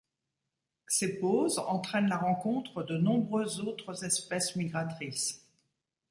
Ces 0.87 1.19
pauses 1.19 1.59
entraînent 1.59 2.07
la 2.07 2.17
rencontre 2.17 2.81
de 2.81 2.97
nombreuses 2.97 3.59
autres 3.59 4.03
espèces 4.03 4.55
migratrices. 4.55 5.45